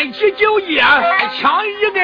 [0.00, 2.02] 端起酒液抢一根。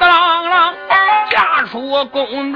[0.00, 0.74] 当啷
[1.30, 2.50] 嫁出宫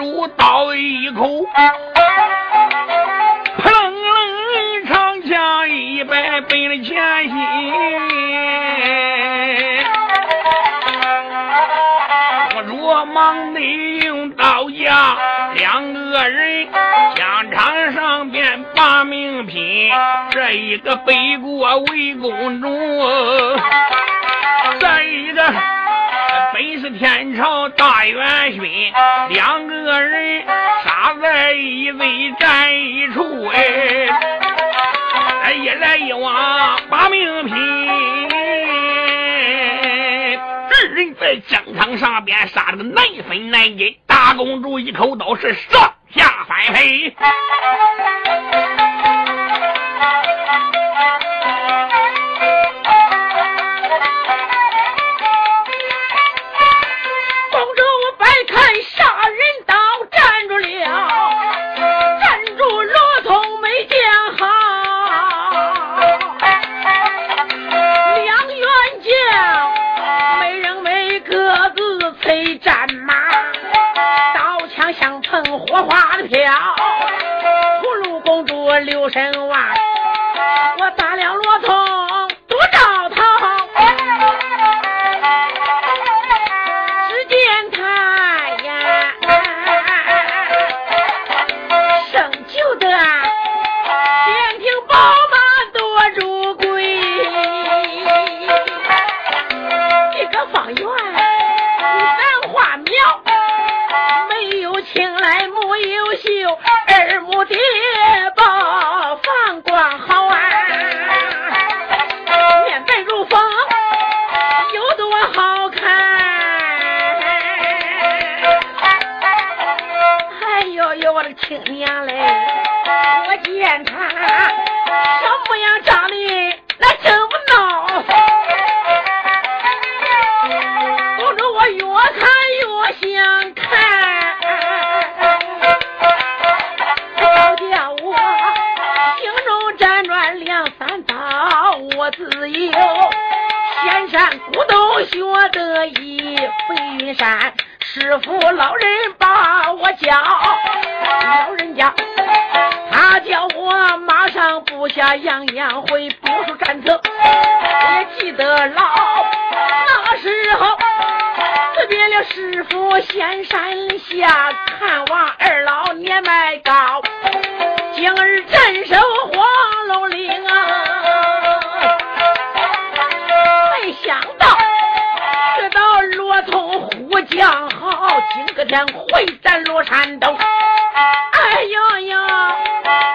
[177.30, 180.36] 讲好，今个天会战罗山东。
[180.36, 182.18] 哎呦呦，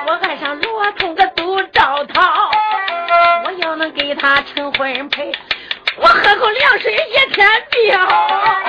[0.08, 2.52] 我爱上罗通的杜兆涛，
[3.44, 5.32] 我要能给他成婚配，
[5.98, 8.65] 我喝口凉水也天掉。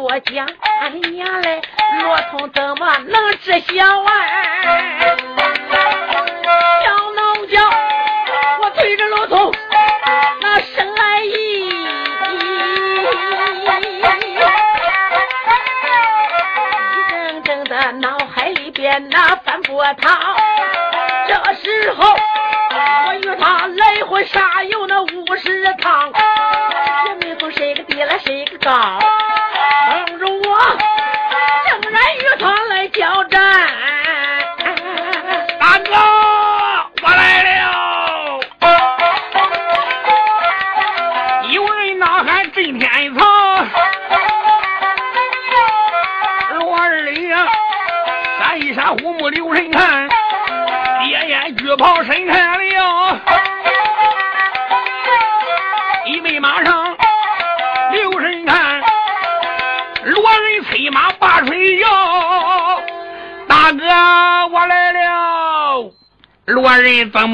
[0.00, 0.46] 我讲，
[0.80, 1.60] 俺娘嘞，
[2.02, 5.27] 罗通怎么能知晓啊？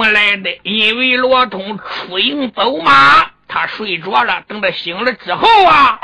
[0.05, 0.59] 么来的？
[0.63, 3.31] 因为罗通出营走马。
[3.47, 6.01] 他睡着了，等他醒了之后啊，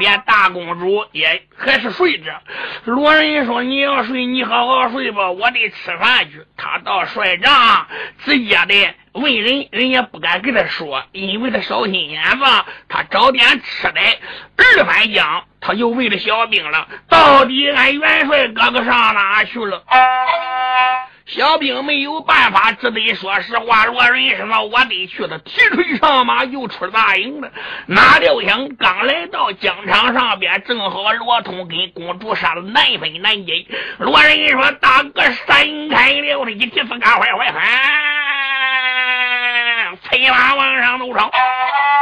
[0.00, 2.32] 连大公主也还是睡着。
[2.86, 7.86] 罗人说：“你要睡，你好好睡吧，我得吃饭去。”他到帅帐，
[8.24, 12.44] 直接的问人，人也不敢跟他说，因为他小心眼子。
[12.88, 14.00] 他找点吃的，
[14.56, 19.84] 二番讲，他就问了小兵了：“到底俺元帅哥哥上哪去了？”
[21.28, 23.84] 小兵没有办法，只得说实话。
[23.84, 27.52] 罗仁说：“我得去。”了提锤上马，又出大营了。
[27.86, 33.66] 哪料想刚来到疆场上边，正好罗通跟公主杀的难分难解。
[33.98, 37.62] 罗仁说：“大哥，闪开了！”他一提四嘎坏坏翻，
[40.08, 41.30] 催马往上走上。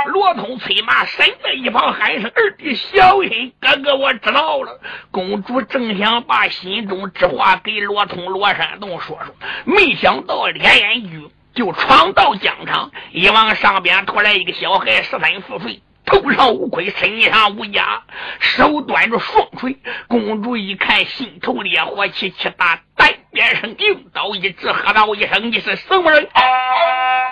[0.06, 4.80] 罗通催马，身在一旁喊声：“二弟小心！”哥哥，我知道了。
[5.10, 9.34] 公主正想把心中之话给罗通、罗山洞说说，
[9.64, 18.04] 没想到连言句就闯到疆场，一往上边拖来一个小孩，十三四岁，头上无盔，身上无甲，
[18.38, 19.76] 手端着双锤。
[20.06, 26.26] 公主一看，心头烈火气气大，单边上硬刀一指，喝道一声：“你是什么人？”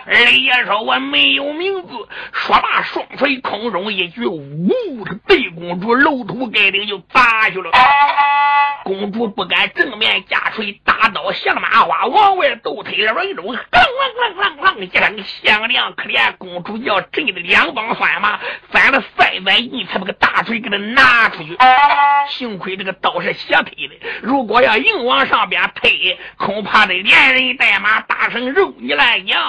[0.06, 1.88] 二爷说：“我没有名字。”
[2.30, 4.68] 说罢，双锤空中一举，呜
[5.06, 7.70] 的对公主楼土盖顶就砸去了。
[8.84, 21.56] 公主不敢正面架锤，大刀像麻花往外斗推了人中，啷啷啷啷啷一声响亮，可怜公主要震的两帮酸马翻了三百一才把个大锤给他拿出去。
[22.28, 25.93] 幸亏这个刀是斜推的，如果要硬往上边推，
[26.36, 29.40] 恐怕得连人带马打成肉泥烂酱。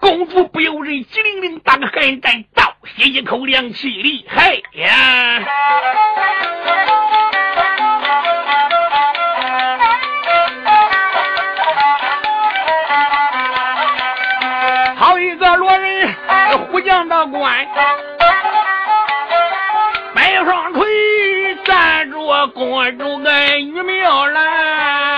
[0.00, 5.42] 公主不由人急灵灵打个寒战，倒吸一口凉气，厉害呀！
[14.96, 16.14] 好一个罗人
[16.70, 17.66] 虎将的官，
[20.14, 20.84] 摆双腿
[21.64, 25.11] 站住公主个玉苗兰。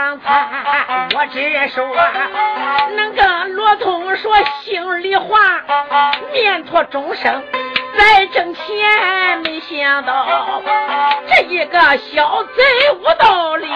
[0.00, 1.86] 刚才，我只说
[2.96, 5.36] 能跟罗通说心里话，
[6.32, 7.44] 面托终生
[7.98, 8.64] 再挣钱。
[9.44, 10.62] 没想到
[11.28, 12.62] 这一个小贼
[12.98, 13.68] 无道理，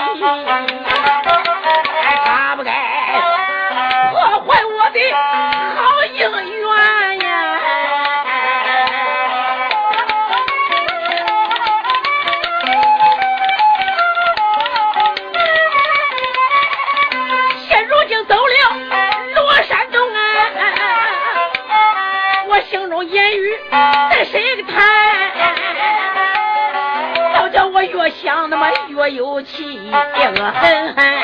[28.94, 31.14] 越有气，恶狠狠。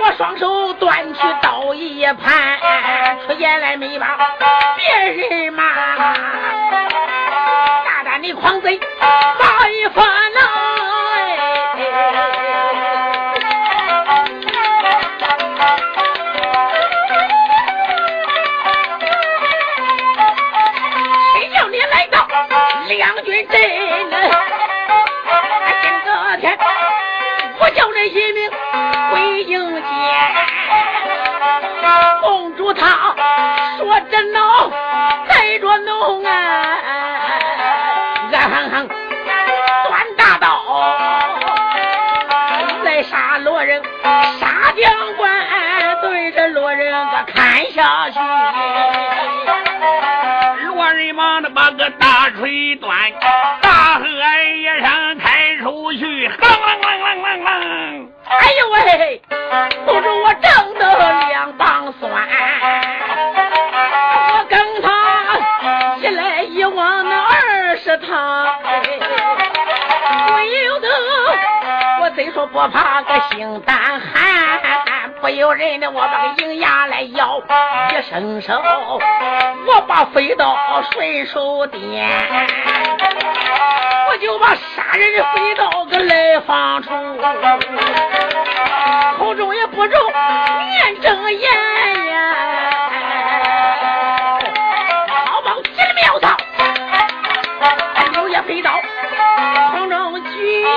[0.00, 2.58] 我双手端起刀一盘，
[3.24, 4.18] 出言来没把
[4.76, 5.62] 别人骂，
[7.84, 8.80] 大胆的狂贼
[9.38, 10.02] 发一发
[21.34, 22.26] 谁叫你来到
[22.88, 24.61] 两军阵？
[28.04, 28.50] 一名
[29.10, 29.82] 回营间，
[32.20, 33.14] 公主她
[33.78, 34.70] 说真恼，
[35.28, 36.32] 带着弄啊，
[38.32, 40.46] 暗哼哼端大刀
[42.84, 43.82] 来杀罗人，
[44.40, 45.30] 杀将官
[46.02, 48.18] 对着罗人个砍下去。
[50.66, 52.96] 罗人忙的把个大锤端，
[59.86, 60.84] 不如我挣得
[61.28, 62.12] 两磅酸，
[64.34, 64.88] 我跟他
[65.96, 68.46] 一来一往那二十趟，
[70.26, 70.88] 不由得
[72.00, 77.40] 我虽说不怕个性胆寒，不由人的我把个银牙来咬，
[77.90, 78.60] 一伸手
[79.66, 80.54] 我把飞刀
[80.92, 81.80] 顺手点，
[84.08, 86.90] 我就把杀人的飞刀给来放出。
[89.32, 89.94] 口中也不住
[90.68, 91.50] 念睁眼
[92.06, 92.34] 呀，
[95.24, 96.36] 好棒起了苗草，
[98.14, 98.78] 有也飞刀
[99.70, 100.68] 空中举呀，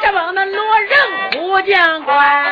[0.00, 0.92] 这帮那罗人
[1.32, 2.46] 虎将官，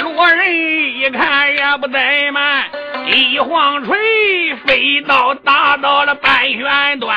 [0.00, 2.64] 罗人一看也不怠慢，
[3.06, 7.16] 一晃锤飞刀打到了半悬端。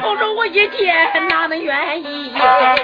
[0.00, 2.28] 口中我一见哪能愿意？
[2.28, 2.74] 一把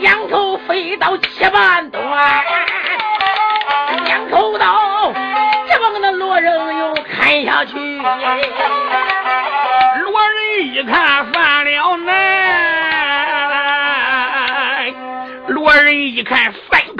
[0.00, 2.02] 两口飞刀七半段，
[4.04, 5.12] 两口刀
[5.68, 7.74] 这帮那罗仁又砍下去。
[10.00, 12.12] 罗仁一看犯了难，
[15.48, 16.52] 罗仁一看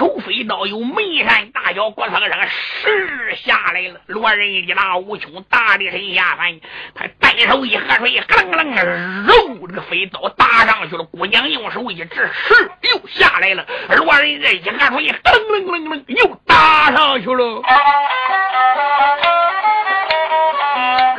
[0.02, 4.00] 三口飞刀有眉山大小国苍上使下来了。
[4.06, 6.58] 罗仁一拿无穷大力神下凡，
[6.92, 11.04] 他单手一合水，咯楞楞揉这个飞刀打上去了。
[11.04, 13.64] 姑娘用手一指，是又下来了。
[13.90, 17.62] 罗仁这一合水，咯楞楞楞又打上去了。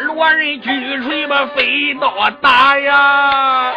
[0.07, 3.73] 罗仁举锤把飞刀打呀，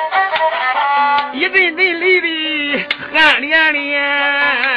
[1.32, 4.75] 一阵阵泪的汗连连。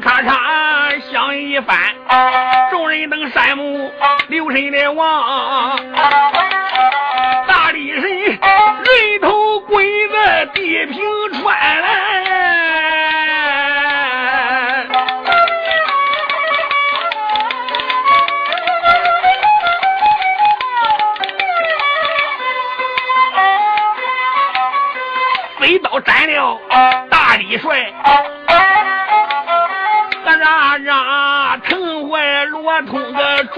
[0.00, 1.76] 咔嚓响一番，
[2.70, 3.90] 众人等山木
[4.28, 5.76] 留神的望，
[7.46, 8.38] 大力神人
[9.20, 11.07] 头跪在地平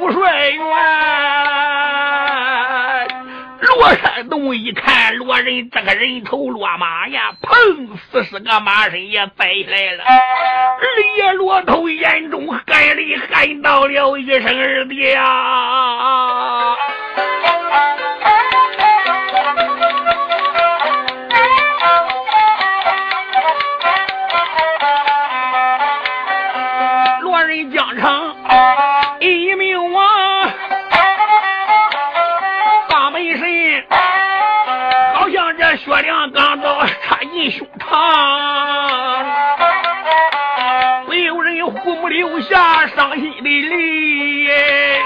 [0.00, 0.64] 通个主帅元。
[3.60, 7.96] 罗山东一看罗仁这个人头落马呀，碰！
[8.10, 10.04] 四十个马身也栽下来了。
[10.04, 10.82] 二
[11.16, 15.22] 爷罗头眼中含泪喊到了一声：“二爹呀！”
[42.20, 45.00] 留下伤心的泪，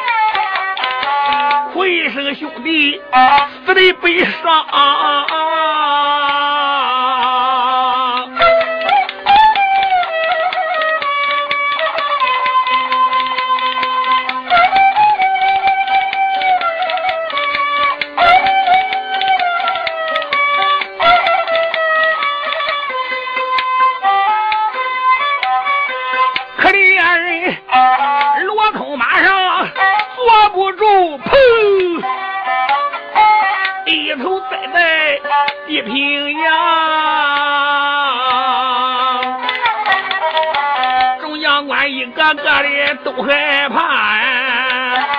[1.72, 3.00] 回生兄弟
[3.64, 4.66] 死的悲伤。
[35.66, 36.52] 地平阳，
[41.20, 45.13] 众将官一个个的都害怕。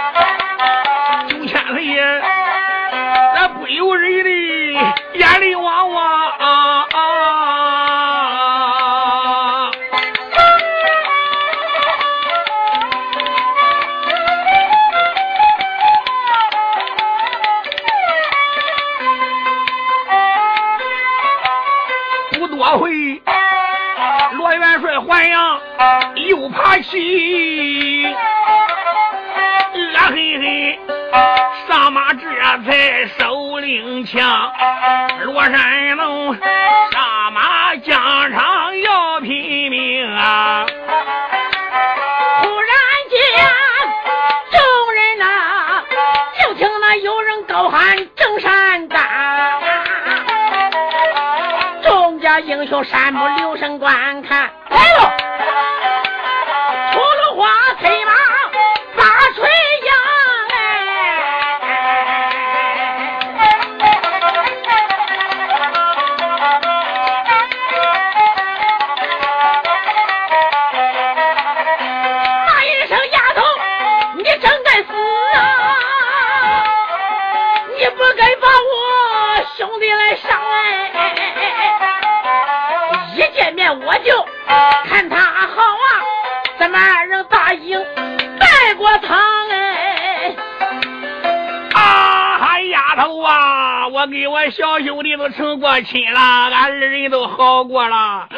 [52.67, 54.49] 小山木留神观看，
[94.15, 98.29] 给我小兄弟都成过亲了，俺二人都好过了。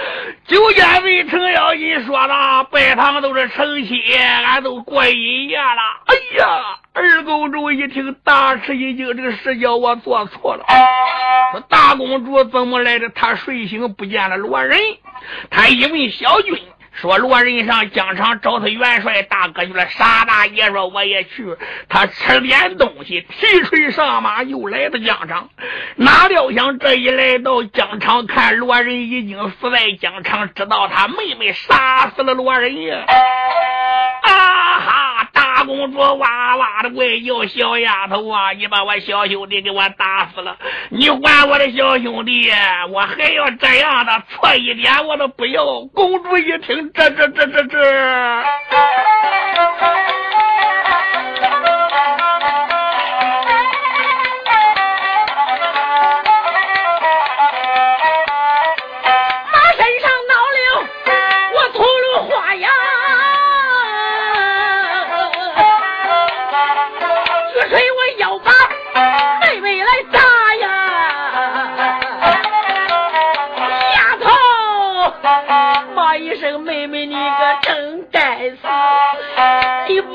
[0.47, 6.01] 九剑为程咬金说了，拜堂都是成亲，俺都过一夜了。
[6.07, 10.65] 哎呀，二公主一听，大吃一惊，这个事叫我做错了。
[11.51, 13.07] 说大公主怎么来的？
[13.09, 14.79] 她睡醒不见了罗仁，
[15.51, 16.57] 她一问小军。
[16.99, 21.55] 说罗仁上疆场找他元帅大哥去了，沙大爷说我也去。
[21.87, 25.49] 他吃点东西，提锤上马，又来到疆场。
[25.95, 33.05] 哪料想这一来到疆场，看罗仁已经死在疆场，知道他妹妹杀死了罗仁呀！
[34.23, 35.29] 啊哈！
[35.31, 40.57] 大公主哇哇的怪叫，小丫头啊，你把我小兄弟给我打死了，
[40.89, 42.51] 你还我的小兄弟，
[42.89, 45.65] 我还要这样的，错一点我都不要。
[45.93, 48.43] 公主一听，这这这这这。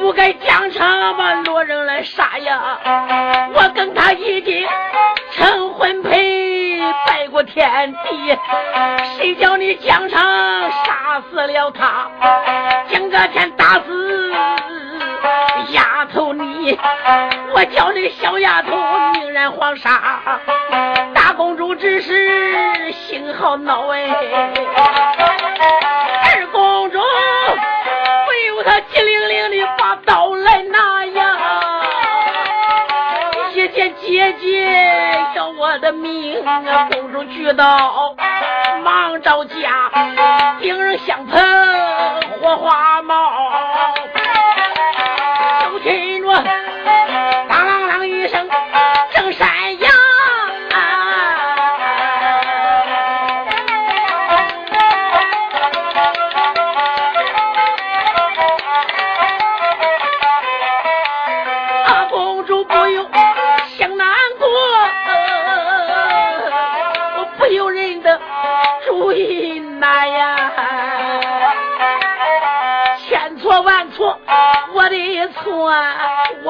[0.00, 2.78] 不该疆场把罗人来杀呀！
[3.54, 4.66] 我跟他已经
[5.32, 8.38] 成婚配，拜过天地，
[9.16, 10.20] 谁叫你疆场
[10.70, 12.10] 杀死了他？
[12.88, 14.32] 今个天打死
[15.70, 16.78] 丫头你，
[17.54, 18.76] 我叫你小丫头
[19.12, 20.00] 命染黄沙。
[21.14, 24.08] 大公主只是心好恼哎，
[26.24, 26.98] 二公主
[28.62, 29.96] 不由她急灵灵的把。
[30.04, 31.36] 刀来拿呀！
[33.54, 36.88] 姐姐姐姐要我的命啊！
[36.90, 38.14] 公主举刀，
[38.82, 39.90] 忙着家，
[40.60, 41.40] 兵刃相碰，
[42.40, 43.14] 火花冒。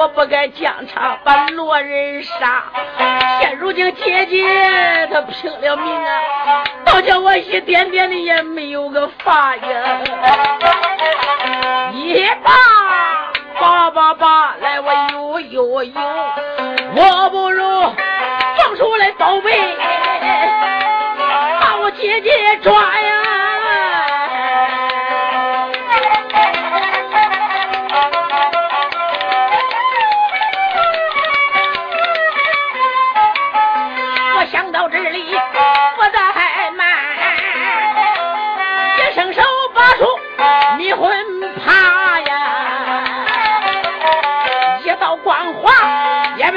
[0.03, 2.63] 我不该疆场把罗人杀，
[3.39, 10.01] 现如今姐姐她拼了命啊，倒叫我一点点的也没有个法呀！
[11.93, 12.51] 一把
[13.61, 15.93] 叭叭叭，来我呦呦呦，
[16.95, 17.63] 我不如
[18.57, 19.77] 放出来宝贝，
[21.61, 22.29] 把我姐姐
[22.61, 22.73] 抓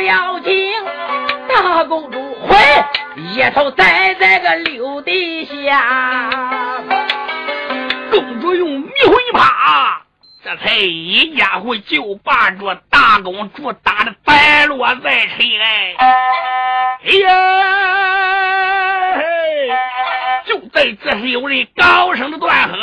[0.07, 0.73] 要紧，
[1.49, 2.57] 大公主回
[3.17, 6.31] 一头栽在个柳底下。
[8.13, 9.97] 公主用迷魂耙，
[10.45, 15.97] 这才一家伙就把这大公主打的败落在尘埃。
[15.99, 17.35] 哎呀！
[20.47, 22.77] 就在这时，有人高声的断喝。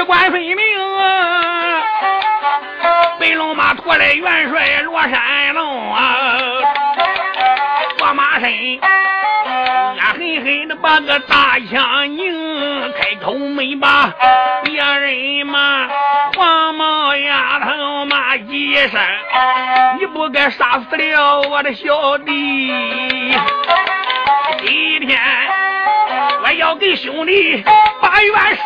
[0.00, 0.56] 习惯分明，
[3.18, 6.26] 白龙马驮来元帅罗山龙啊，
[7.98, 12.32] 坐马身，俺狠狠的把个大枪拧，
[12.92, 14.10] 开口没把
[14.64, 15.86] 别人骂，
[16.34, 18.98] 黄毛丫头骂几声，
[19.98, 22.72] 你不该杀死了我的小弟，
[24.64, 25.20] 今天
[26.42, 27.62] 我要给兄弟。
[28.00, 28.64] 把元生，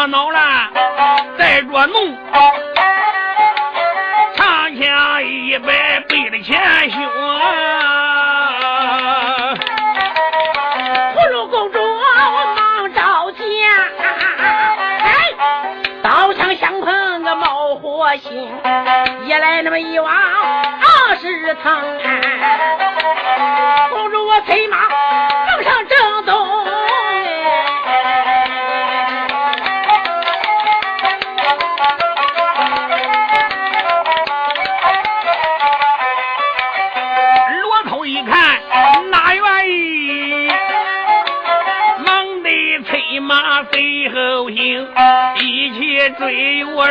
[0.00, 0.40] 个恼了，
[1.36, 2.16] 带着怒，
[4.34, 6.98] 长枪一摆背着前胸。
[11.14, 11.78] 葫芦公主
[12.56, 13.44] 忙着急，
[15.04, 15.12] 哎，
[16.02, 18.50] 刀枪相碰个冒火星，
[19.26, 21.78] 一来那么一往二十趟。
[23.90, 24.78] 公主我催马
[25.46, 26.69] 正上正东。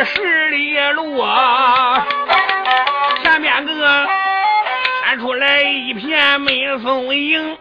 [0.04, 2.06] 十里路啊。
[3.22, 4.06] 前面个
[5.04, 7.58] 闪出来一片美松影，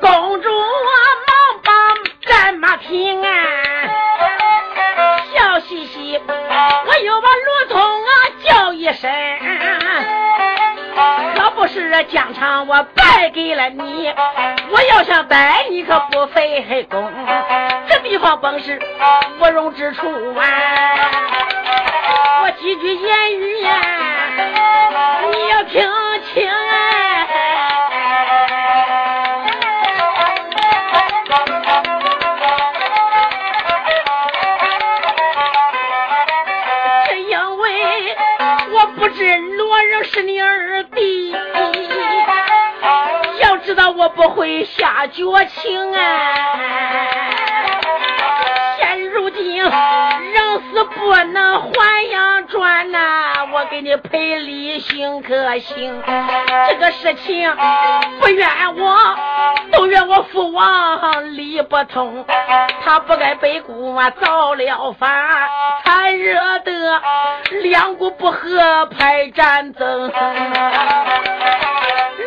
[0.00, 1.70] 公主忙把
[2.28, 3.90] 战马平安，
[5.32, 8.10] 笑嘻嘻，我又把罗通啊
[8.44, 9.10] 叫一声，
[11.36, 14.12] 要不是疆场我败给了你，
[14.70, 17.12] 我要想带你可不费功，
[18.08, 18.80] 地方本是
[19.38, 20.42] 不容之处啊。
[22.42, 23.70] 我几句言语呀，
[25.30, 25.82] 你要听
[26.32, 27.26] 清哎。
[37.10, 38.16] 是因为
[38.72, 41.36] 我不知罗人是你二弟，
[43.38, 45.22] 要知道我不会下绝
[45.60, 47.44] 情啊。
[49.64, 53.27] 人死不能还阳转呐，
[53.70, 56.02] 给你赔礼行可行？
[56.68, 57.54] 这个事情
[58.20, 58.96] 不怨我，
[59.72, 62.24] 都怨我父王理不通，
[62.84, 65.48] 他不该背锅造了反，
[65.84, 67.02] 才惹得
[67.62, 70.10] 两国不和派战争。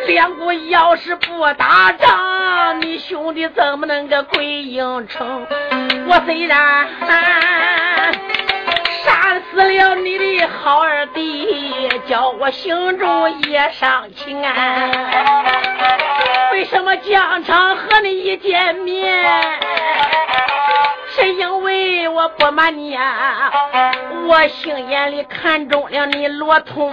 [0.06, 5.46] 两国要是不打仗，你兄弟怎么能个归营城？
[6.08, 6.86] 我虽然
[9.40, 14.40] 死了你的好二弟，叫我心中也伤情！
[16.52, 19.24] 为什么疆场和你一见面？
[21.14, 23.50] 是因为我不瞒你啊，
[24.26, 26.92] 我心眼里看中了你罗通，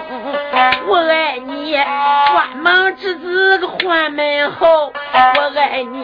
[0.88, 6.04] 我爱你关门之子个换门后，我爱你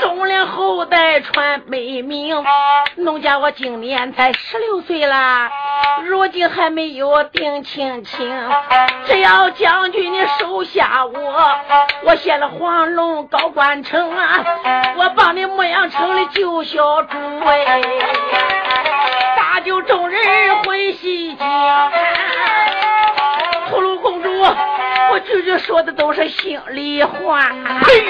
[0.00, 2.42] 忠良后代传美名。
[2.96, 5.50] 农家我今年才十六岁啦，
[6.04, 8.30] 如今还没有定亲亲。
[9.04, 11.58] 只要将军你收下我，
[12.04, 14.44] 我写了黄龙高官城啊，
[14.96, 16.80] 我帮你牧羊城里救小。
[17.10, 17.64] 诸位，
[19.36, 21.46] 大酒众人回西京。
[23.70, 24.30] 葫芦公主，
[25.12, 27.50] 我句句说的都是心里话。
[27.82, 28.04] 嘿，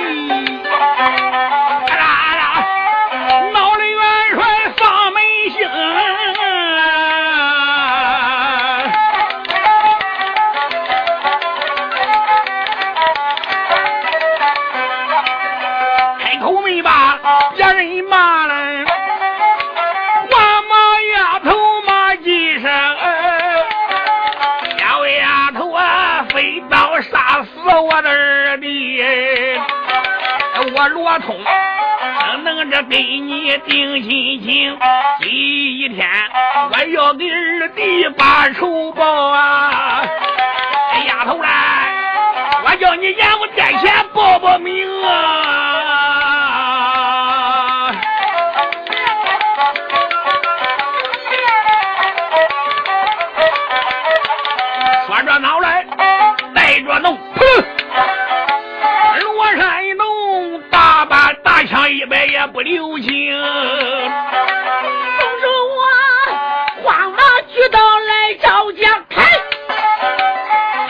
[31.13, 31.37] 我通
[32.45, 34.79] 能着给你定心情，
[35.21, 36.09] 今一天
[36.71, 40.05] 我要给二弟把仇报啊！
[41.09, 41.49] 丫头来，
[42.65, 45.60] 我叫你演我殿前报报名啊！
[62.61, 63.09] 不留情。
[63.09, 63.15] 公
[65.41, 65.81] 主我
[66.85, 67.19] 慌忙
[67.49, 69.25] 举刀来招架，开，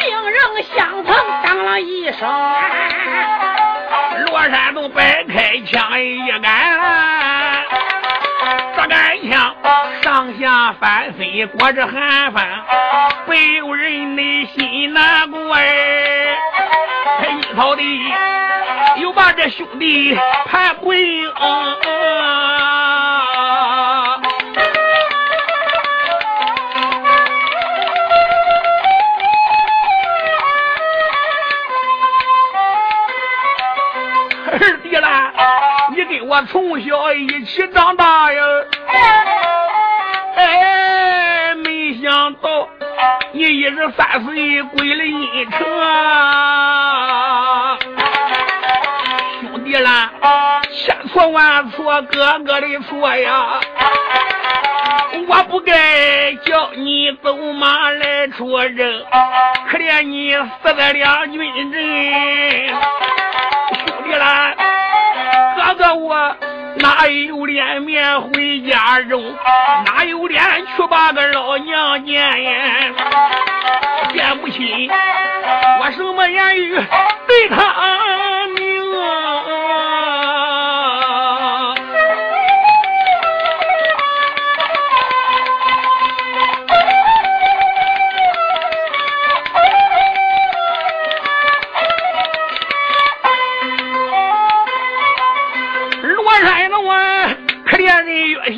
[0.00, 0.40] 病人
[0.74, 2.28] 相疼当了一声。
[4.26, 7.62] 罗山东摆开枪一杆，
[8.74, 9.54] 这杆枪
[10.02, 12.44] 上下翻飞，裹着寒风，
[13.26, 16.36] 不由人的心难过哎。
[17.38, 17.82] 一套的
[19.00, 20.14] 又把这兄弟
[20.46, 21.32] 盘不赢。
[34.52, 35.32] 二弟啦，
[35.90, 37.89] 你跟我从小一起长
[52.02, 53.60] 哥哥的错呀！
[55.28, 59.04] 我不该叫你走马来出征，
[59.70, 62.68] 可怜你死在两军阵。
[63.86, 64.52] 兄弟啦，
[65.56, 66.36] 哥哥我
[66.76, 69.22] 哪有脸面回家中，
[69.86, 70.42] 哪有脸
[70.76, 72.52] 去把个老娘见呀？
[74.12, 74.90] 见不亲，
[75.80, 76.74] 我什么言语
[77.28, 77.62] 对他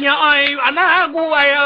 [0.03, 1.61] 娘越想越难过呀！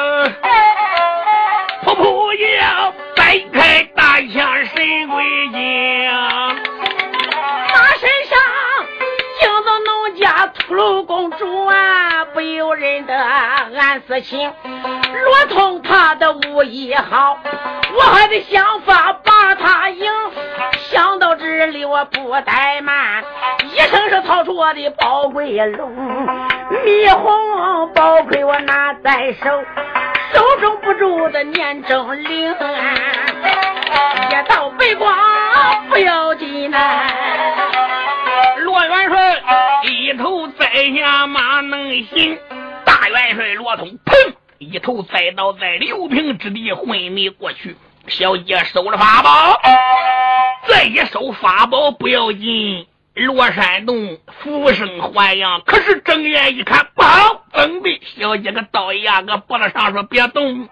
[1.86, 8.38] 噗噗一样摆开大枪神归京，马身上
[9.40, 14.52] 惊动农家秃噜公主啊，不由人的暗私情。
[15.24, 17.38] 罗通他的武艺好，
[17.94, 20.12] 我还得想法把他赢。
[20.90, 23.24] 想到这里，我不怠慢，
[23.72, 25.90] 一声声掏出我的宝贵龙，
[26.70, 29.64] 霓虹宝盔我拿在手，
[30.34, 32.54] 手中不住的念正铃，一
[34.48, 35.14] 道白光
[35.88, 37.06] 不要紧呐。
[38.58, 39.42] 罗元帅
[39.84, 40.66] 一头栽
[40.98, 42.36] 下马能行，
[42.84, 47.76] 大元帅罗通砰一头栽倒在刘平之地昏迷过去。
[48.08, 49.60] 小姐收了法宝，
[50.68, 55.62] 再一收法宝不要紧，罗山洞浮生还阳。
[55.64, 60.68] 可是睁眼一看，不好，准备小姐个刀压个脖子上，说别动。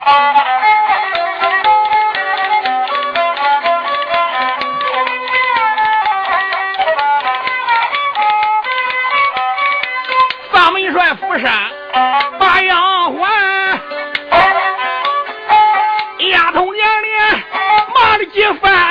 [10.53, 11.51] 大门帅府上
[12.39, 13.81] 把杨环，
[16.31, 17.43] 丫头娘脸
[17.95, 18.84] 骂了几番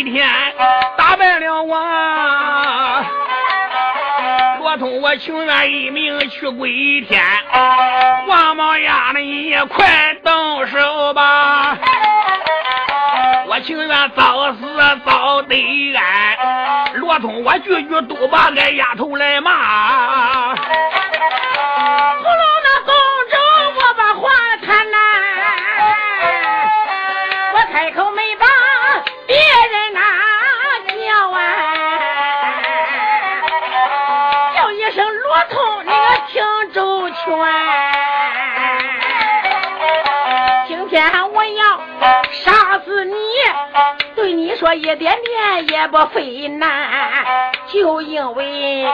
[0.00, 0.26] 然今天
[0.96, 1.76] 打败了我，
[4.58, 7.22] 罗通我情愿一命去归天。
[8.26, 11.76] 王毛丫的你也快动手吧！
[13.46, 14.58] 我情愿早死
[15.04, 16.94] 早得安。
[16.94, 20.54] 罗通，我句句都把俺丫头来骂。
[44.32, 45.18] 你说一点点
[45.70, 46.70] 也不费难，
[47.66, 48.86] 就因为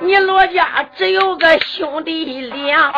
[0.00, 2.92] 你罗家只有个兄弟俩，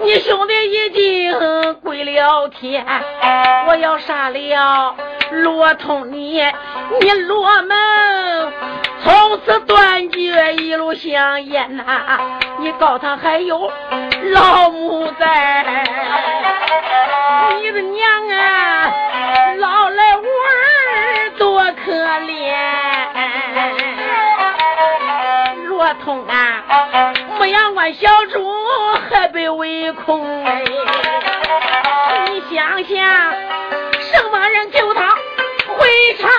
[0.00, 2.84] 你兄弟已经归了天，
[3.66, 4.94] 我要杀了
[5.30, 6.40] 罗通你，
[7.00, 8.52] 你罗门
[9.02, 11.84] 从此断绝一路香烟呐，
[12.58, 13.70] 你告他还有
[14.32, 15.64] 老母在。
[17.60, 17.73] 你
[26.04, 26.62] 空啊！
[27.38, 28.46] 牧羊关小猪
[29.10, 30.62] 还被围困哎！
[32.30, 33.32] 你想想，
[34.02, 35.08] 什么人救他
[35.78, 36.30] 回长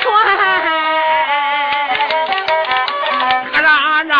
[0.00, 0.08] 劝。
[3.52, 4.12] 咔嚓嚓，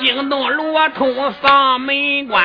[0.00, 1.04] 惊动罗通
[1.42, 2.44] 嗓门关。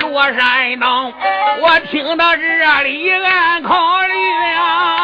[0.00, 1.12] 罗山道，
[1.60, 2.42] 我听到这
[2.82, 4.12] 里俺考虑
[4.54, 4.97] 啊，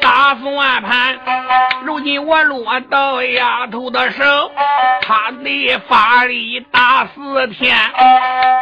[0.00, 1.18] 打算盘。
[1.84, 4.50] 如今我落到丫头的手，
[5.02, 7.76] 他的法力打死天，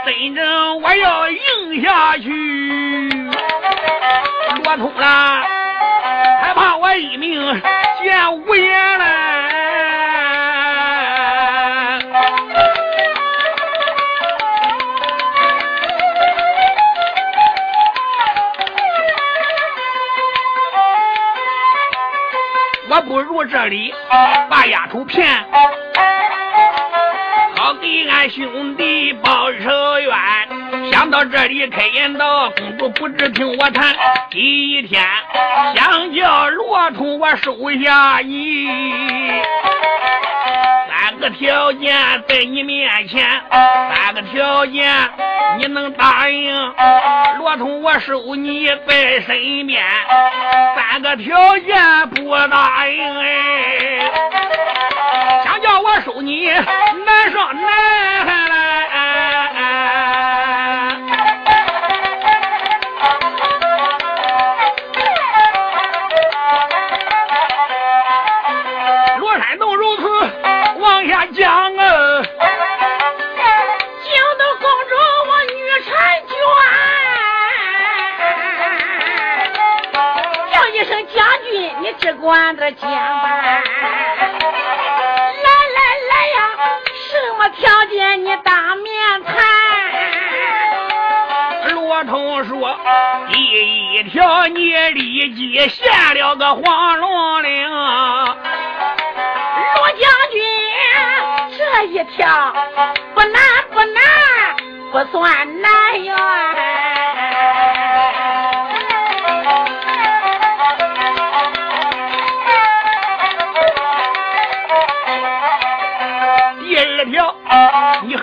[0.06, 3.10] 真正我要赢下去，
[4.64, 5.42] 罗通了。
[6.40, 7.60] 还怕我一命
[8.02, 9.47] 见无颜了？
[22.90, 23.92] 我不如这里
[24.48, 25.26] 把丫头骗，
[27.54, 30.90] 好给俺兄弟报仇冤。
[30.90, 33.94] 想到这里，开言道：“公主不知听我谈，
[34.30, 35.04] 第一天
[35.74, 37.52] 想叫罗通我收
[37.84, 38.68] 下你，
[41.30, 41.94] 条件
[42.28, 44.92] 在你面前，三个条件
[45.58, 46.54] 你能答应？
[47.38, 49.84] 罗通我收你在身边，
[50.76, 54.00] 三个条件不答应哎，
[55.44, 58.47] 想叫我收你难上难
[82.28, 83.24] 管着讲吧。
[83.24, 83.62] 来
[85.76, 85.78] 来
[86.10, 86.38] 来呀，
[87.08, 89.34] 什么条件你当面谈？
[91.72, 92.78] 罗通说
[93.32, 97.70] ：“第一条，你立即下了个黄龙岭。
[97.70, 98.36] 罗
[99.92, 100.00] 将
[100.30, 100.42] 军，
[101.56, 102.52] 这一条
[103.14, 104.02] 不难不难，
[104.92, 106.14] 不算难呀。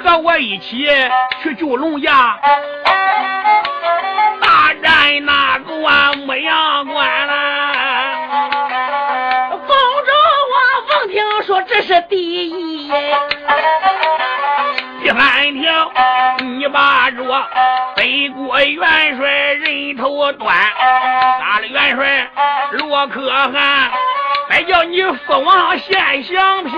[0.05, 0.87] 和我一起
[1.41, 2.39] 去救龙牙，
[4.39, 7.33] 大战那座牧羊关了。
[9.49, 10.11] 公主，
[10.51, 10.55] 我
[10.99, 12.87] 闻听说这是第一。
[15.01, 15.91] 第三条，
[16.37, 17.23] 你把着
[17.95, 20.55] 北国元帅人头端，
[21.39, 22.29] 杀了元帅
[22.73, 23.89] 罗可汗，
[24.49, 26.73] 还叫你父王献相片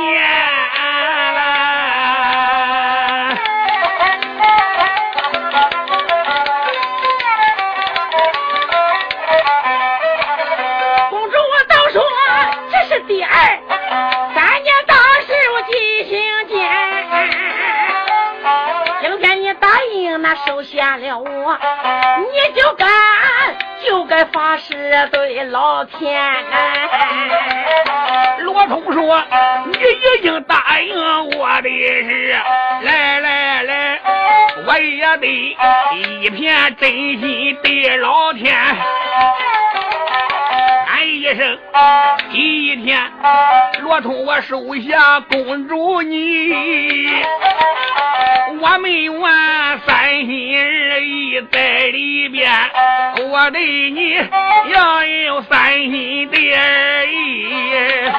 [20.45, 21.57] 收下了我，
[22.31, 22.85] 你就该
[23.85, 26.21] 就该发誓对老天。
[28.39, 29.23] 罗通说
[29.67, 30.95] ：“你已经答应
[31.37, 32.35] 我的事，
[32.83, 33.99] 来来来，
[34.65, 35.57] 我也得
[36.21, 38.55] 一片真心对老天。”
[41.27, 41.59] 一声，
[42.31, 42.97] 第一天，
[43.81, 46.53] 罗通我收下公主你，
[48.61, 52.49] 我没完三心二意在里边，
[53.29, 54.15] 我对你
[54.71, 58.09] 要有三心的二意，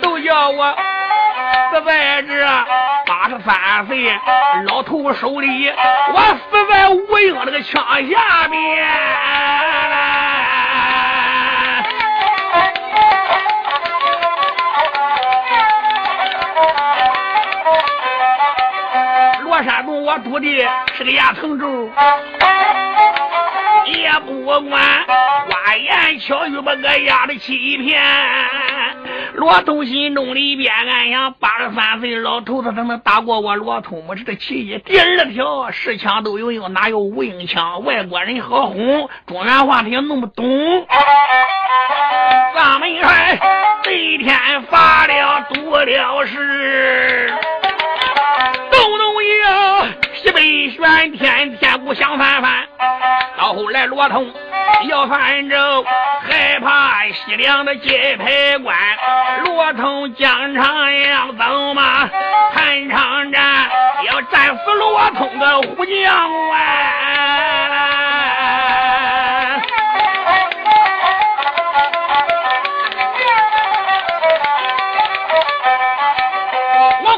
[0.00, 0.72] 都叫我
[1.72, 2.46] 死在这
[3.06, 4.16] 八十三岁
[4.68, 5.68] 老头手里，
[6.14, 8.86] 我死在吴英那个枪下边。
[19.62, 20.46] 山洞我住的
[20.96, 21.90] 是个压城州，
[23.86, 28.02] 也不管花言巧语把个丫的欺骗。
[29.34, 34.14] 罗通心中里边暗想：八十三岁老头子，他能打过我罗通吗？
[34.16, 34.82] 这个气。
[34.84, 37.84] 第二条，十枪都有用，哪有无影枪？
[37.84, 40.44] 外国人好哄，中原话他也弄不懂。
[42.54, 43.38] 咱们看
[43.84, 44.36] 这一天
[44.70, 47.32] 发了毒了事，
[50.38, 52.64] 北玄天，天鼓响翻翻。
[53.36, 54.32] 到后来罗通
[54.88, 55.84] 要翻州，
[56.30, 58.76] 害怕西凉的界牌关，
[59.42, 62.08] 罗通疆场要走嘛，
[62.54, 63.68] 谈场战
[64.06, 66.14] 要战死罗通的虎将
[66.52, 66.78] 啊！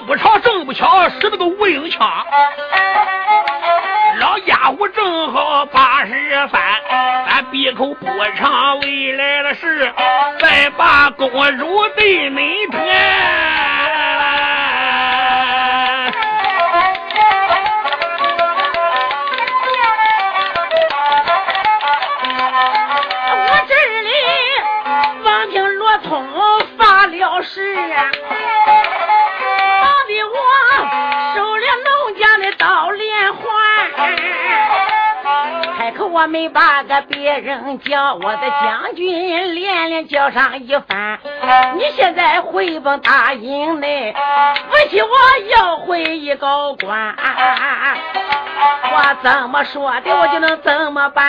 [0.07, 2.27] 不巧，正不巧，使那个无影枪，
[4.81, 6.13] 我正好八十
[6.51, 6.63] 三，
[7.29, 8.07] 咱闭口不
[8.39, 9.93] 唱未来的事，
[10.41, 12.90] 再把功入对内天。
[36.31, 41.19] 没把个别人叫，我的将军连连叫上一番。
[41.77, 44.15] 你现在回奔大营内，
[44.71, 45.09] 不信我
[45.57, 47.15] 要回一高官。
[48.93, 51.27] 我怎么说的，我就能怎么办？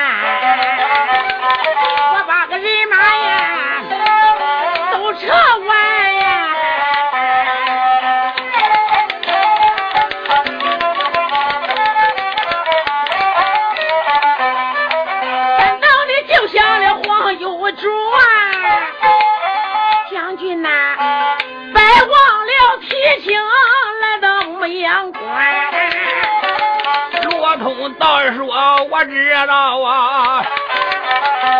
[28.01, 28.47] 倒说
[28.89, 30.43] 我知道啊，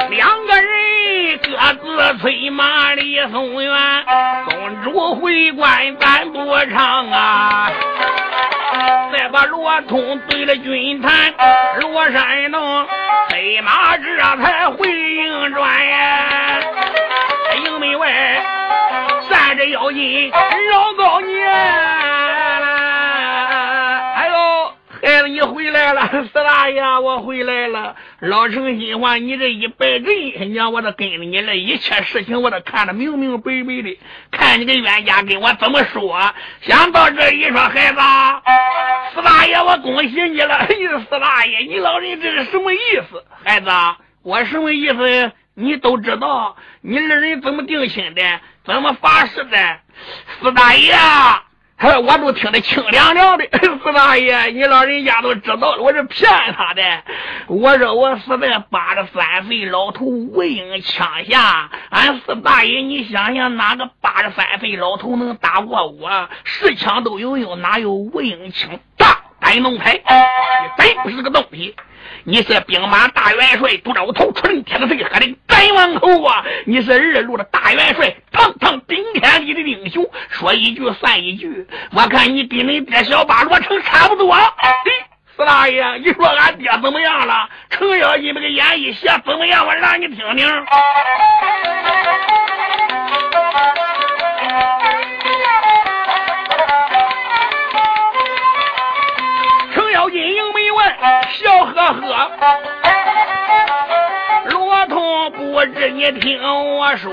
[0.09, 3.71] 两个人各自催马离松原，
[4.45, 7.71] 公主回关咱不唱啊。
[9.15, 11.31] 再把罗通对了军坛，
[11.79, 12.87] 罗山洞
[13.29, 16.59] 黑马这才回营转呀。
[17.63, 18.43] 营门外
[19.29, 20.31] 站着妖精
[25.93, 27.95] 来了，四大爷，我回来了。
[28.19, 33.99] 老成心话，你这一拜阵，娘，我都跟着你了，一切事情我都看得明明白白的。
[34.31, 36.33] 看你个冤家跟我怎么说？
[36.61, 37.99] 想到这一说，孩子，
[39.15, 40.55] 四大爷，我恭喜你了。
[40.55, 42.77] 哎呀，四大爷，你老人这是什么意
[43.09, 43.23] 思？
[43.43, 43.69] 孩子，
[44.23, 45.31] 我什么意思？
[45.53, 46.55] 你都知道。
[46.81, 48.21] 你二人怎么定亲的？
[48.63, 49.79] 怎么发誓的？
[50.41, 50.93] 四大爷。
[51.81, 53.45] 我都听得清凉凉的，
[53.83, 56.81] 四大爷，你老人家都知道了，我是骗他的。
[57.47, 66.29] 我说我死在八十三岁老头吴英枪下，俺四大爷，你想想哪个八十三岁老头能打过我？
[66.43, 69.17] 十枪都有用，哪有吴英枪大？
[69.39, 69.95] 胆弄牌，
[70.77, 71.75] 你真不是个东西。
[72.23, 76.45] 你是兵马大元帅独着头纯天的最喝的单王口啊！
[76.65, 81.67] 你是二路的大元帅，堂堂顶天立地的英雄，说一句算一句。
[81.91, 84.37] 我看你跟恁爹小八罗成差不多。
[85.35, 87.49] 四大爷，你说俺爹怎么样了？
[87.71, 89.65] 程咬金那个演一写怎么样？
[89.65, 90.47] 我让你听听。
[101.41, 102.31] 笑呵呵，
[104.45, 106.39] 罗通不知你听
[106.77, 107.11] 我说，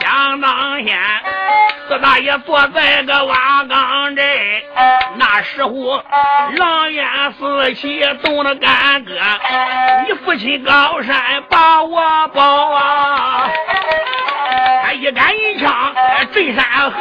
[0.00, 0.98] 想当年
[1.86, 4.22] 四大爷坐在个瓦岗寨，
[5.16, 6.02] 那时候
[6.56, 7.06] 狼烟
[7.38, 9.12] 四起，动了干戈，
[10.06, 13.50] 你父亲高山把我保啊，
[14.82, 15.94] 他一杆一枪
[16.32, 16.98] 震山河。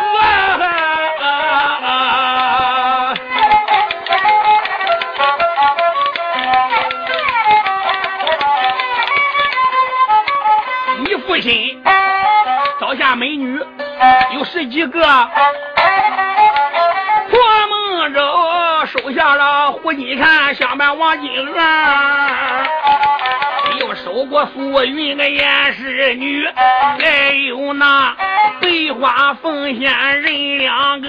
[13.17, 13.59] 美女
[14.33, 15.01] 有十几个，
[17.29, 18.21] 破梦州
[18.87, 21.53] 收下了胡金蝉、相伴王金娥，
[23.79, 26.47] 又收过素云个严氏女，
[26.99, 28.15] 还有那
[28.59, 31.07] 桂花凤仙人两个，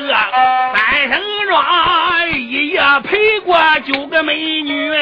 [0.74, 3.56] 三生庄一夜陪过
[3.86, 4.92] 九个美女，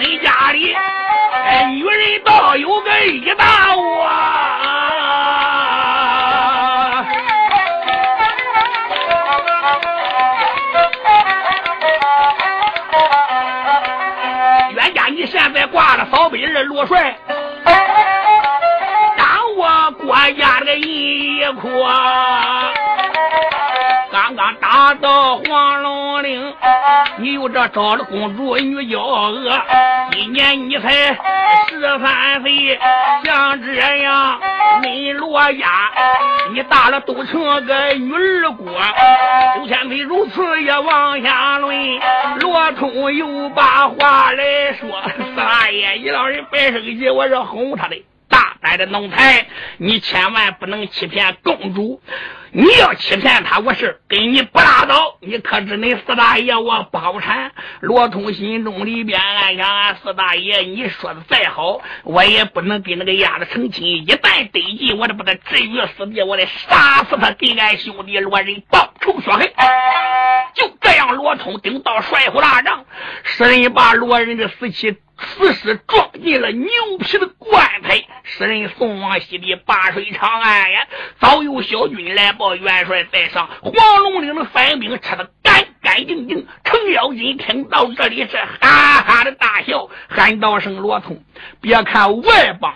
[0.00, 0.76] 你家里
[1.70, 4.08] 女人倒有个一大窝。
[14.74, 17.16] 袁家你现在挂了扫北人罗帅，
[19.16, 19.26] 当
[19.56, 21.70] 我国家的一块。
[24.60, 26.54] 打到黄龙岭，
[27.18, 29.60] 你又这找了公主女娇娥，
[30.12, 30.90] 今年你才
[31.68, 32.78] 十三岁，
[33.24, 34.40] 像这样
[34.82, 35.90] 没落家，
[36.52, 38.66] 你大了都成个女儿国。
[39.56, 41.76] 周天飞如此也往下论，
[42.40, 47.96] 罗通又把话来说：“四大爷，你老人别生气，我是哄他的。
[48.64, 49.46] 大胆的奴才，
[49.76, 52.00] 你千万不能欺骗公主。”
[52.56, 55.16] 你要欺骗他，我是跟你不拉倒。
[55.20, 57.50] 你可知恁四大爷我不好缠？
[57.80, 63.84] 罗通心中里边暗想：俺四大爷，你说的再好，我也不能跟那个丫头成亲。
[63.84, 69.52] 一旦得计，我得把他置于死地，我得杀死他，给俺兄弟罗仁报仇雪恨。
[70.54, 72.84] 就这样，罗通顶到帅府大帐，
[73.22, 74.96] 使人把罗仁的死期。
[75.16, 80.88] 死尸装进了牛皮的棺材，使人送往西的灞水长安呀。
[81.20, 86.48] 早有小军来报元帅在上，黄龙岭的反兵吃得干干净净。
[86.64, 91.22] 程咬金听到这里是哈哈的大笑，喊道声：“罗通，
[91.60, 92.74] 别看外邦。”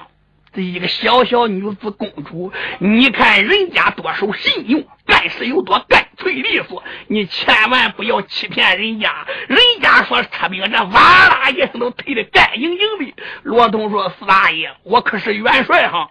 [0.62, 9.26] 一个小小女子公主，你看人家多守信用，干事有多干脆利索，你千万不要欺骗人家。
[9.48, 13.14] 人家说撤兵，这哇啦一声都退的干净净的。
[13.42, 16.09] 罗通说：“四大爷，我可是元帅哈，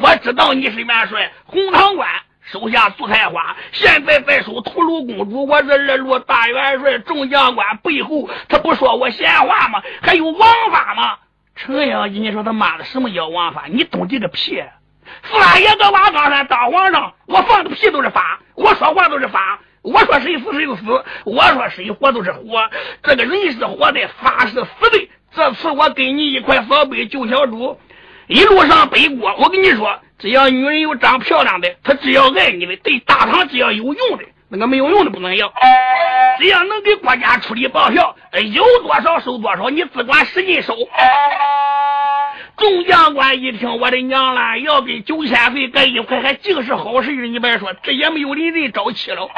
[0.00, 1.30] 我知道你是元帅。
[1.46, 2.08] 红堂关
[2.50, 5.46] 手下素菜花，现在在守屠戮公主。
[5.46, 9.82] 我这二路大元帅众将官背后，他不说我闲话吗？
[10.00, 11.16] 还有王法吗？”
[11.58, 13.64] 程咬金，你说他妈的什么叫王法？
[13.68, 14.62] 你懂这个屁！
[15.24, 20.82] 四大爷搁瓦岗山当皇上，我放个屁都是法，我说话都是法，我说谁死谁就死，
[21.24, 22.70] 我说谁活都是活。
[23.02, 25.08] 这个人是活的，法是死的。
[25.34, 27.80] 这次我给你一块扫北救小主，
[28.28, 29.34] 一路上背锅。
[29.38, 34.24] 我跟你说，只要女人有长漂亮的，她只要爱你的，对大唐只要有用的。
[34.50, 35.52] 那个没有用的不能要，
[36.38, 38.16] 只要能给国家出力报销，
[38.52, 40.74] 有多少收多少，你只管使劲收。
[42.56, 49.28] 众将官一听，我的娘了，要跟九千岁搁一块，还净是好事你别说，这也没有临阵招气了。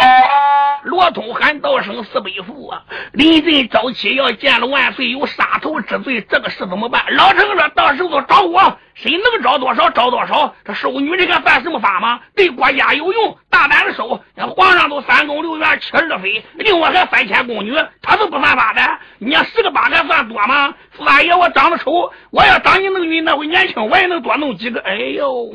[0.84, 2.82] 罗通喊道声四百父啊，
[3.12, 7.02] 临阵招气要见了万岁，有杀头之罪，这个事怎么办？
[7.14, 10.54] 老陈说，到时候找我，谁能招多少招多少。
[10.64, 12.20] 这收女人还犯什么法吗？
[12.36, 14.20] 对国家有用，大胆的收。
[14.54, 18.82] 皇上都三宫六院七二妃，另外还三千宫女，他都不犯法的。
[19.18, 20.74] 你要十个八个算多吗？
[20.96, 24.80] 四大爷，我长得丑，我要长你那个女那会年轻，我也能多弄几个。
[24.82, 25.50] 哎呦，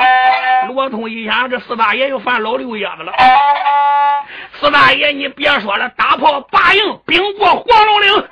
[0.70, 3.14] 罗通一想，这四大爷又犯老六爷子了。
[4.60, 8.24] 四大爷，你别说了，大炮八营，兵过黄龙岭。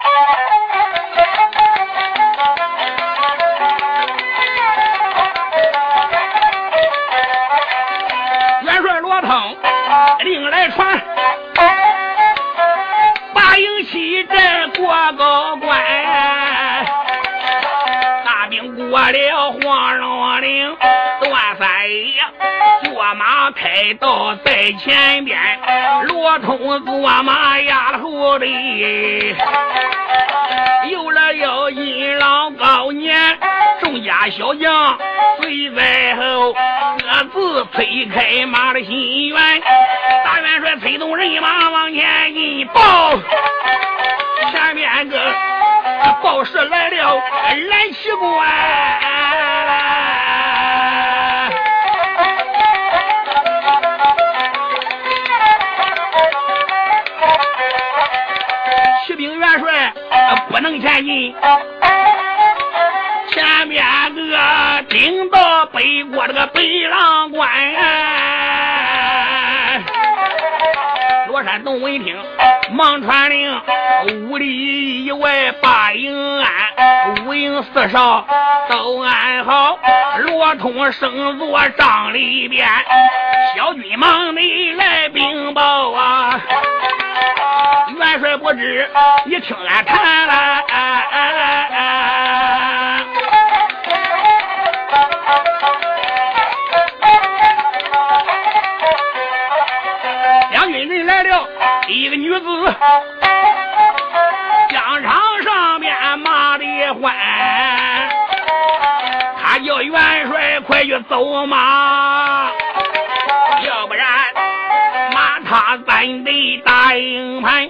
[15.11, 15.79] 高官，
[18.25, 20.77] 大兵过了黄龙岭，
[21.21, 22.13] 段三爷
[22.83, 25.37] 坐马开道在前边，
[26.07, 29.35] 罗通坐马压后里，
[30.89, 33.37] 有了要引狼高年，
[33.81, 34.97] 众家小将
[35.41, 39.61] 随在后，各自推开马的心愿。
[40.23, 42.81] 大元帅催动人马往前进，报
[46.21, 47.21] 报事来了，
[47.69, 48.49] 蓝旗官。
[59.05, 59.93] 骑兵元帅
[60.49, 61.35] 不能前进，
[63.31, 63.83] 前面
[64.15, 67.49] 个顶到北国这个北狼关。
[71.43, 72.17] 山东闻听，
[72.71, 73.61] 忙传令，
[74.29, 78.25] 五里以外把营安，五营四哨
[78.69, 79.77] 都安好。
[80.19, 82.67] 罗通升坐帐里边，
[83.55, 86.39] 小军忙的来禀报啊。
[87.97, 88.89] 元帅不知，
[89.25, 90.63] 你听俺谈了。
[102.39, 102.75] 子，
[104.69, 106.65] 疆场上边骂的
[107.01, 107.13] 欢，
[109.41, 112.49] 他叫元帅快去走马，
[113.65, 114.07] 要不然
[115.13, 115.33] 马。
[115.45, 117.69] 他咱得打营盘。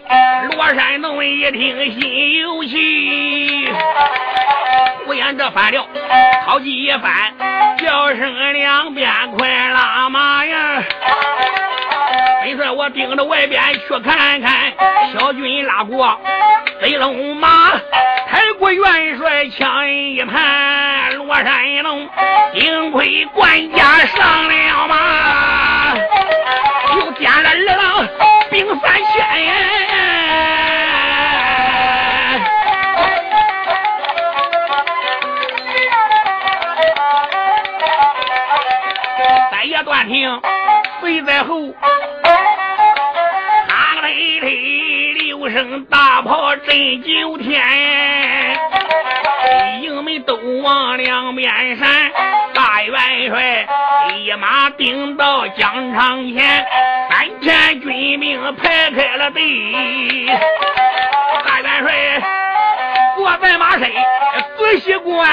[0.52, 3.68] 罗山洞一听心有气，
[5.06, 5.86] 胡言这翻了
[6.46, 7.12] 好几番，
[7.80, 10.63] 叫声两边快拉马呀！
[12.76, 14.74] 我盯着外边去看看，
[15.14, 16.18] 小军拉过
[16.82, 17.72] 飞龙马，
[18.30, 22.10] 太过元帅抢一盘，罗山龙
[22.56, 25.96] 幸亏管家上了马，
[26.96, 28.08] 又点了二郎
[28.50, 29.24] 兵三千。
[39.52, 40.42] 三爷断庭，
[41.00, 41.74] 随在后。
[45.54, 47.62] 声大炮震九天，
[49.84, 52.12] 营门都往两边闪。
[52.56, 53.68] 大元帅
[54.16, 56.66] 一马顶到疆场前，
[57.08, 59.44] 三千军兵排开了队。
[61.46, 62.24] 大元帅
[63.16, 63.92] 坐在马身
[64.58, 65.30] 仔细观。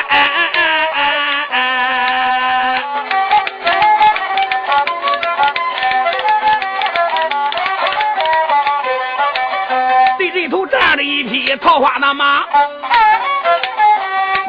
[11.01, 12.45] 一匹桃花的马，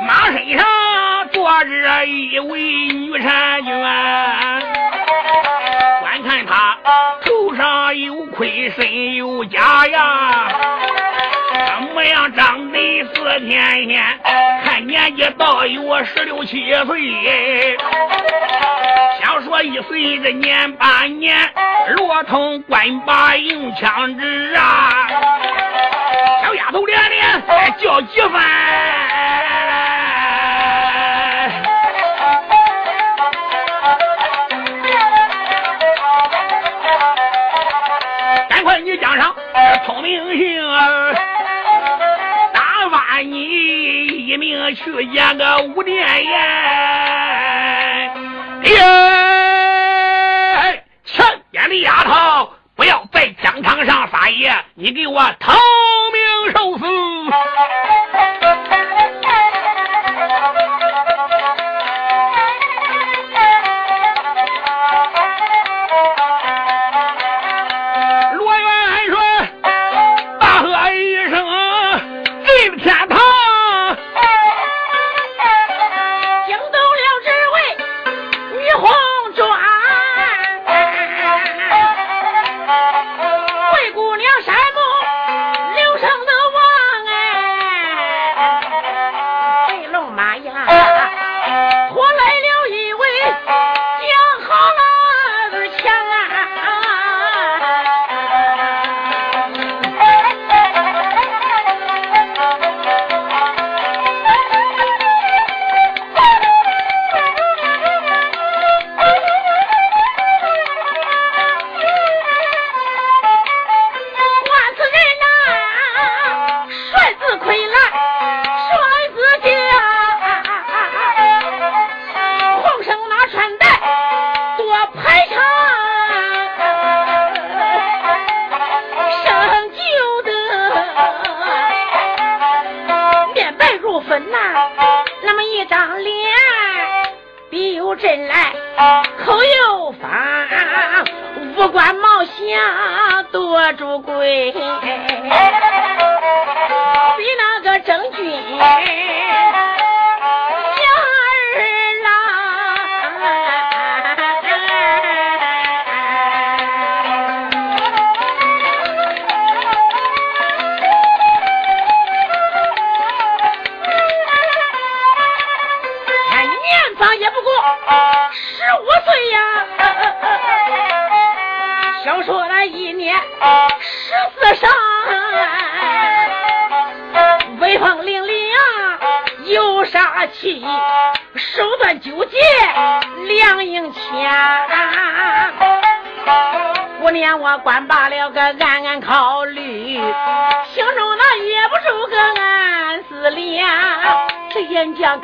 [0.06, 0.66] 马身上
[1.32, 3.82] 坐着一位女婵娟，
[6.02, 6.78] 观看她
[7.24, 10.31] 头上有盔，身有甲呀，
[13.40, 14.04] 天仙，
[14.64, 17.78] 看年纪大有十六七岁，
[19.22, 21.38] 想说一岁这年八年，
[21.96, 24.90] 罗通官把硬枪支啊。
[26.44, 27.42] 小丫头连连
[27.80, 28.42] 叫几番，
[38.50, 39.34] 赶快你讲上
[39.86, 41.41] 通明信，打
[42.92, 46.34] 发你一命去见个五殿阎。
[50.56, 52.52] 哎，前边的丫头。
[52.76, 55.54] 不要在讲堂上撒野，你给我逃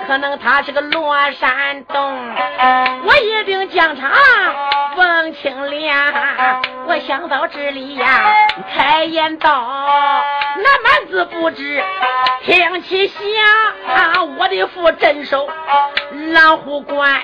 [0.08, 2.34] 可能他是个罗山洞，
[3.06, 4.10] 我一定将他
[4.96, 6.62] 问清了。
[6.88, 8.24] 我想到这里呀，
[8.74, 9.68] 开言道：
[10.56, 11.84] 那满子不知，
[12.44, 13.20] 听其响，
[14.38, 15.50] 我的父镇守
[16.32, 17.22] 狼虎关，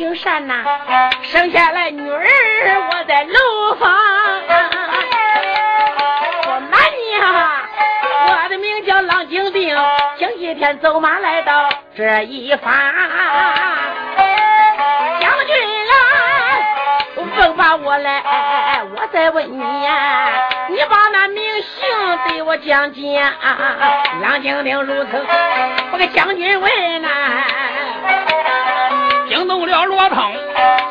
[0.00, 0.64] 行善呐，
[1.20, 2.24] 生下来女儿
[2.90, 3.94] 我在楼房。
[6.42, 6.80] 说满
[7.10, 7.20] 娘，
[8.26, 9.76] 我的名叫郎景定，
[10.16, 12.72] 今一天走马来到这一方。
[15.20, 15.54] 将军
[15.90, 15.94] 来，
[17.36, 18.22] 问把我来，
[18.96, 19.58] 我再问你，
[20.70, 21.86] 你把那名姓
[22.26, 23.02] 对我讲讲。
[24.22, 25.26] 郎景定如此，
[25.92, 27.08] 我给将军问呐。
[29.70, 30.34] 了罗通，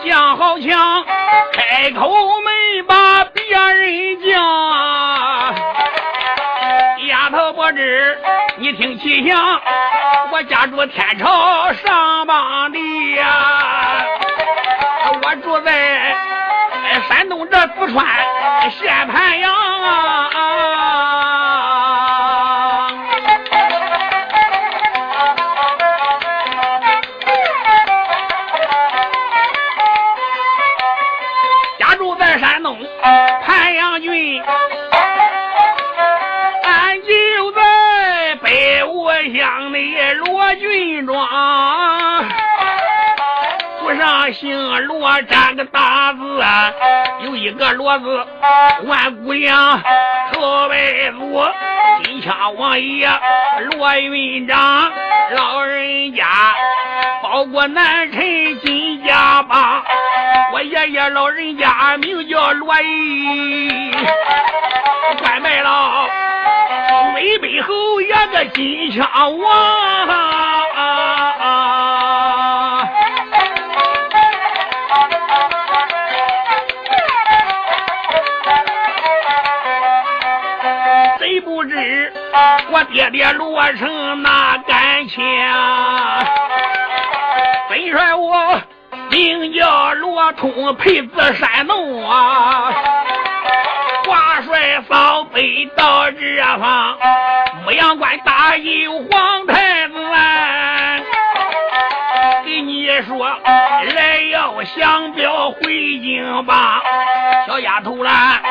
[0.05, 1.05] 将好强，
[1.53, 2.09] 开口
[2.41, 4.39] 没把别人叫。
[7.07, 8.17] 丫头不知
[8.57, 9.61] 你听奇响，
[10.31, 14.05] 我家住天朝上邦地呀，
[15.23, 16.15] 我住在。
[17.07, 18.05] 山东这四川
[18.71, 20.08] 县盘阳啊，
[44.39, 46.43] 姓罗，占个大字，
[47.25, 48.25] 有一个罗字，
[48.85, 49.81] 万姑娘，
[50.31, 51.45] 头辈祖，
[52.03, 53.09] 金枪王爷
[53.71, 54.89] 罗云长，
[55.35, 56.23] 老人家
[57.21, 59.83] 包括南陈金家帮，
[60.53, 63.91] 我爷爷老人家名叫罗毅，
[65.21, 66.07] 官拜了
[67.15, 70.58] 威北侯爷个金枪王。
[82.71, 85.23] 我爹爹罗成那感情，
[87.69, 88.61] 本帅我
[89.09, 92.73] 名叫罗通，配字山东啊。
[94.05, 96.97] 挂帅扫北到这方，
[97.63, 99.93] 牧羊关大有皇太子。
[102.45, 103.29] 给你说，
[104.63, 106.81] 想表回京吧，
[107.47, 108.41] 小丫头啦。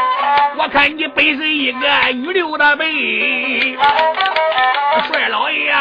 [0.56, 3.76] 我看你本是一个女流的背，
[5.06, 5.72] 帅老爷，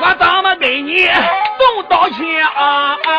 [0.00, 1.08] 我怎么给你
[1.58, 2.96] 送道歉啊？
[2.96, 3.14] 赶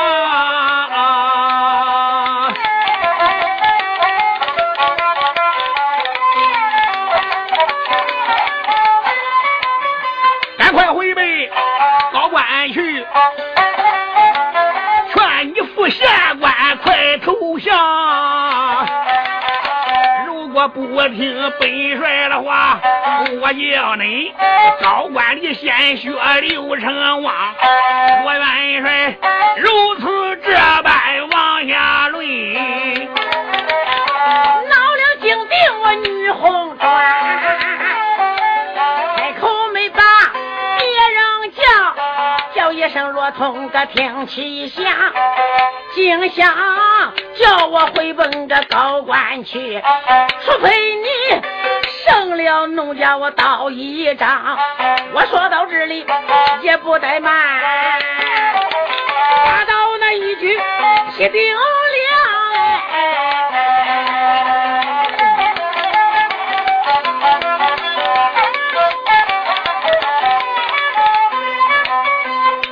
[20.76, 22.82] 不听本帅的话，
[23.42, 24.34] 我叫你
[24.82, 26.10] 高官的鲜血
[26.42, 27.34] 流成汪。
[28.26, 29.18] 我元帅
[29.58, 30.52] 如此这
[30.84, 32.28] 般往下论，
[34.68, 36.92] 闹了精兵我女红妆，
[39.16, 40.02] 开口没把
[40.78, 41.64] 别人叫，
[42.54, 44.84] 叫一声罗通个听其响，
[45.94, 46.54] 惊响。
[47.36, 49.82] 叫我回奔这高官去，
[50.44, 51.08] 除非你
[52.06, 54.58] 胜了农家我倒一张。
[55.14, 56.06] 我说到这里
[56.62, 57.34] 也不怠慢，
[59.46, 60.60] 打到那一句
[61.18, 61.62] 铁定了。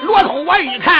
[0.01, 0.92] 罗通，我一看。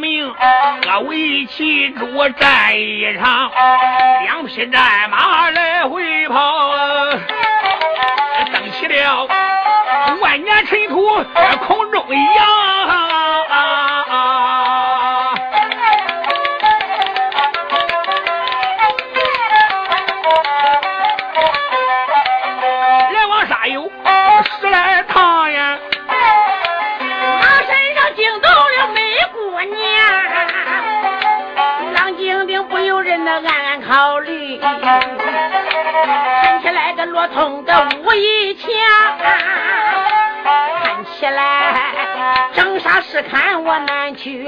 [0.00, 0.34] 命，
[0.82, 3.50] 各为旗主战一场，
[4.24, 6.72] 两匹战马来回跑，
[8.52, 9.28] 登起了
[10.20, 11.06] 万年尘土
[11.66, 13.09] 空中扬。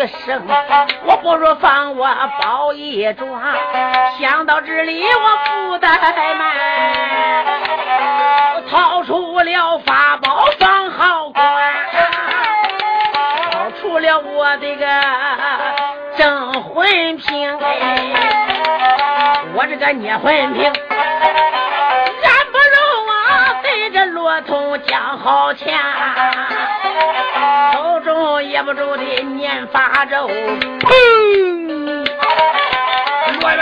[0.02, 0.42] 难取胜，
[1.04, 2.08] 我不如放我
[2.40, 3.40] 包一桩。
[4.18, 5.96] 想到这里，我不怠
[6.34, 6.56] 慢，
[8.68, 11.44] 掏出了法宝放好官，
[13.52, 14.86] 掏出了我的个
[16.16, 17.58] 镇魂瓶，
[19.54, 20.72] 我这个捏魂瓶。
[25.16, 25.78] 好钱，
[27.72, 30.28] 手中也不住的念法咒。
[30.80, 32.04] 砰！
[33.40, 33.58] 罗元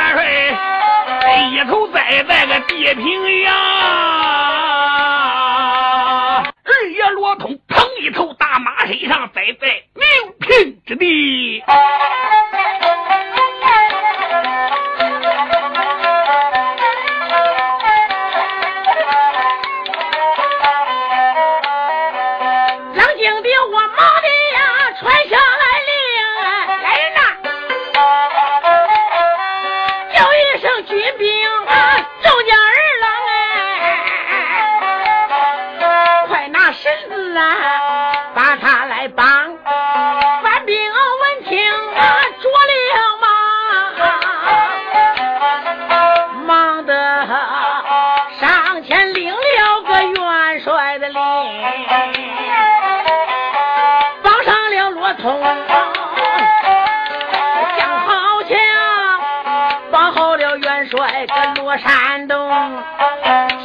[1.20, 3.54] 帅一头栽在个地平洋，
[6.64, 10.04] 二爷罗通砰一头大马身上栽在名
[10.38, 11.62] 平之地。
[61.78, 62.50] 山东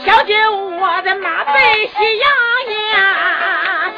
[0.06, 2.30] 小姐我的马背喜洋
[2.94, 3.94] 洋。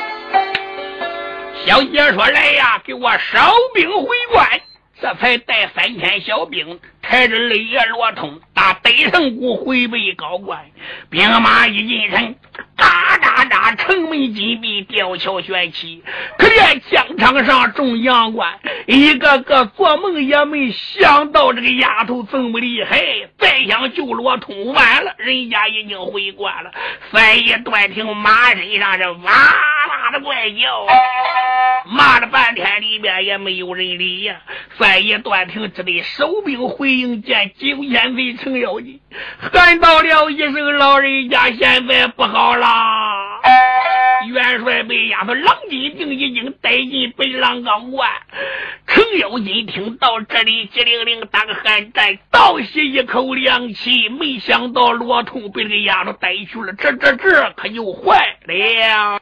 [1.65, 4.47] 小姐说：“来呀，给我烧兵回关。”
[4.99, 10.59] 这才带三千小兵，抬着二爷罗通打北城谷回北高关。
[11.09, 12.35] 兵马一进城，
[12.75, 16.03] 嘎喳喳，城门紧闭，吊桥悬起。
[16.37, 22.99] 可见疆场上众阳关，一个个做梦也没想到这个丫头这么厉害。
[23.37, 26.71] 再想救罗通，完了，人家已经回关了。
[27.11, 30.87] 三爷断听马身上这哇啦的怪叫。
[31.89, 34.41] 骂了半天，里边也没有人理呀。
[34.77, 38.99] 三爷段庭只得收兵回营，见九千贼程咬金，
[39.51, 43.39] 喊到了一声：“老人家，现在不好啦！”
[44.27, 48.09] 元帅被丫头郎金定已经带进北狼岗关。
[48.87, 54.09] 程咬金听到这里，急灵灵打个寒战，倒吸一口凉气。
[54.09, 59.19] 没想到罗通被这个丫头带去了，这这这可又坏了。